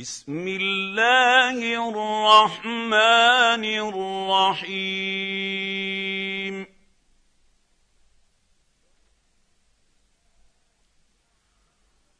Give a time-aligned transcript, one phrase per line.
[0.00, 3.64] بسم الله الرحمن
[4.64, 6.66] الرحيم.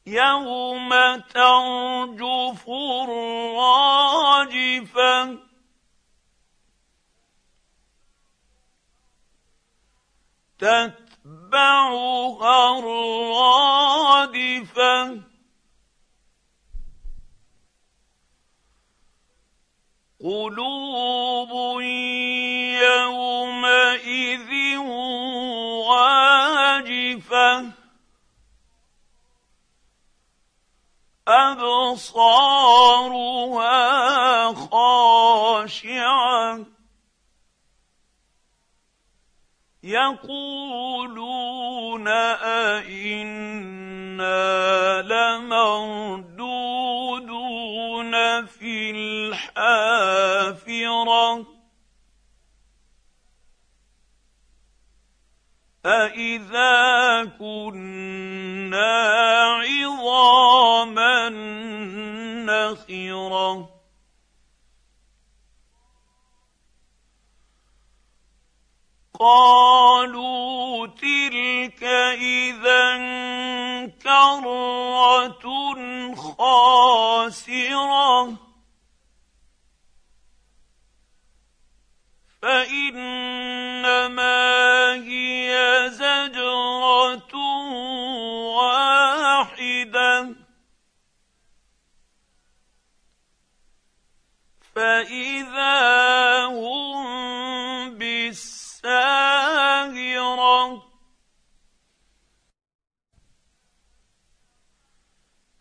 [0.07, 2.69] يوم ترجف
[3.03, 4.07] الراجفه
[10.59, 11.99] تتبعها
[12.79, 14.07] الرادفه
[20.23, 21.81] قلوب
[22.81, 24.51] يومئذ
[25.87, 27.47] واجفه
[31.27, 32.53] أبصارها
[34.53, 36.65] خاشعة.
[39.83, 43.41] يقولون أئنا
[45.01, 46.45] لمردودون
[48.45, 49.97] في الحافرة.
[55.85, 59.17] أإذا كنا
[63.05, 63.69] نخرة
[69.19, 72.97] قالوا تلك إذا
[74.03, 75.45] كرة
[76.15, 78.07] خاسرة.
[82.41, 83.16] فإنما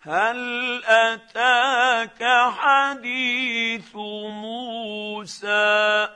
[0.06, 3.97] هل أتاك حديث
[4.47, 6.09] موسى؟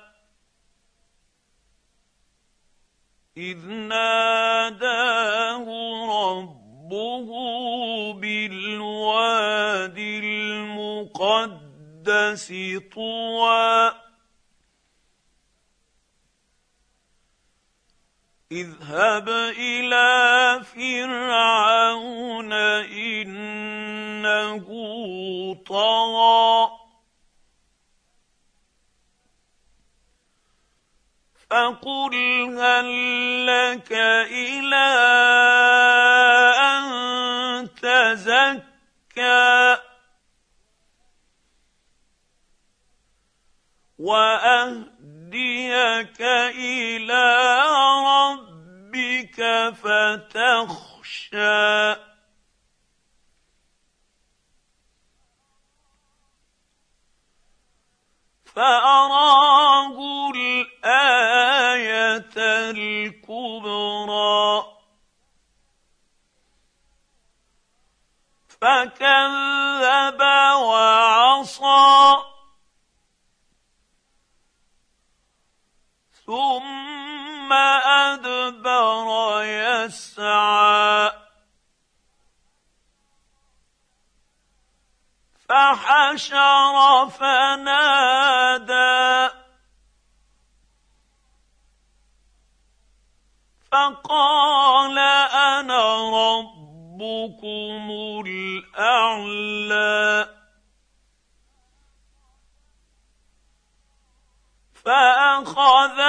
[3.37, 5.67] إذ ناداه
[6.07, 7.29] ربه
[8.15, 11.35] بالواد المقدس
[12.95, 13.93] طوى.
[18.53, 22.53] إذهب إلى فرعون
[24.51, 26.71] انه طغى
[31.51, 32.15] فقل
[32.59, 34.89] هل لك إلى
[36.61, 38.71] ان تزكى
[43.99, 45.41] واهديك
[46.57, 47.25] إلى
[48.07, 49.39] ربك
[49.83, 51.31] فتخشى
[58.57, 62.31] فأراه الآية
[62.71, 64.65] الكبرى.
[68.61, 70.21] فكذب
[70.63, 72.30] وعصى.
[85.51, 88.71] فحشر فنادى.
[93.73, 94.99] فقال
[95.29, 97.91] أنا ربكم
[98.27, 99.81] الأعلى.
[104.85, 106.00] فاخذه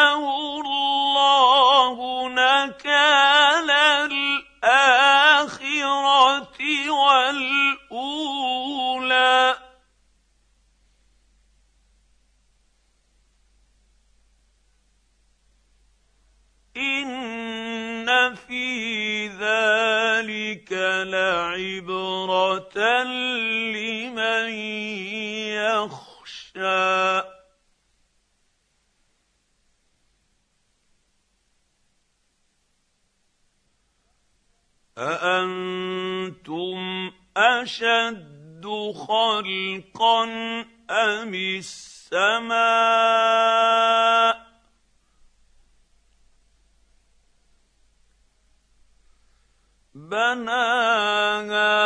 [18.29, 20.71] في ذلك
[21.07, 22.77] لعبره
[23.73, 24.49] لمن
[25.57, 27.21] يخشى.
[34.97, 36.81] اانتم
[37.37, 38.65] اشد
[39.07, 40.23] خلقا
[40.89, 42.51] ام السماء
[49.93, 51.81] بناها.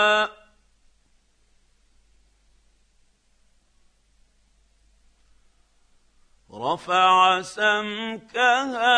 [6.54, 8.92] رفع سمكها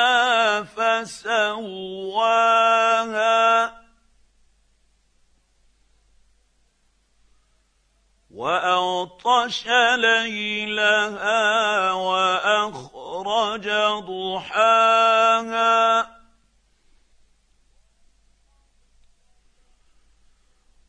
[0.63, 1.88] فسواها.
[8.31, 11.42] وأغطش ليلها
[11.92, 13.69] وأخرج
[14.06, 15.07] ضحاها.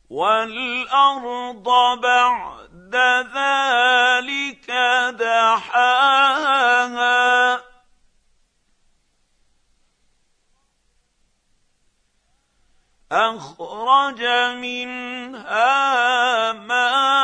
[0.09, 1.69] والارض
[2.01, 2.95] بعد
[3.35, 4.71] ذلك
[5.19, 6.39] دحاها
[13.11, 14.23] اخرج
[14.61, 15.71] منها
[16.51, 17.18] ماءها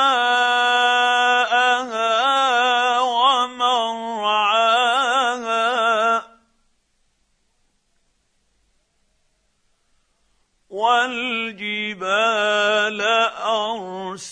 [10.75, 12.19] والجبال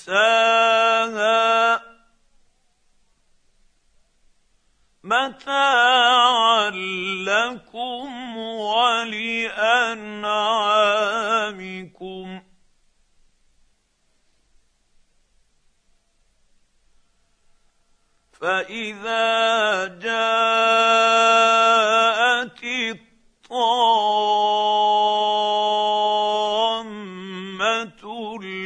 [0.10, 1.24] أرساها
[5.04, 6.70] متاعا
[7.28, 9.24] لكم ولأنعامكم.
[18.42, 21.24] فإذا جاءت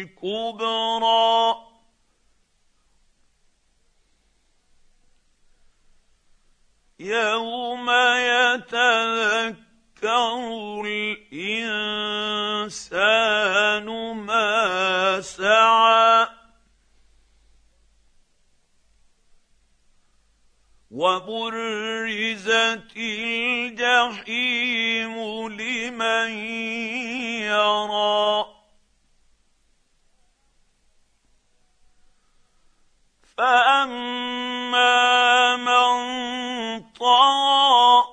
[0.08, 1.56] الكبرى
[7.00, 7.90] يوم
[8.40, 9.58] يتذكر
[11.36, 11.88] الإنسان
[14.16, 16.28] ما سعى
[20.92, 22.58] وبرزت
[22.98, 24.38] الجحيم
[25.50, 26.30] لمن
[27.44, 28.57] يرى.
[33.38, 34.96] فاما
[35.56, 35.98] من
[37.00, 38.04] طغى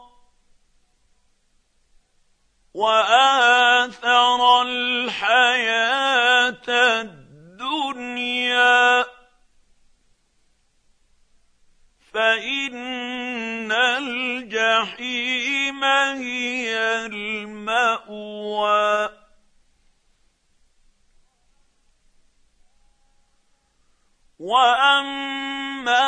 [2.74, 5.82] واثر الحياة
[7.00, 8.34] الدنيا
[12.12, 15.34] فان الجحيم
[15.84, 16.76] هي
[17.06, 18.44] الماوى
[24.44, 26.00] واما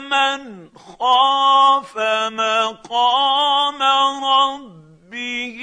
[0.00, 1.98] من خاف
[2.30, 3.82] مقام
[4.24, 5.58] ربه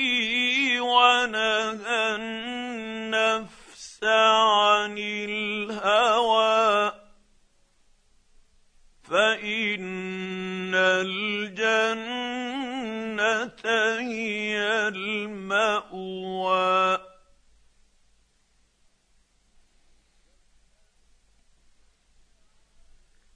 [0.82, 6.92] ونهى النفس عن الهوى
[9.04, 12.02] فان الجنه
[14.00, 15.51] هي الماوى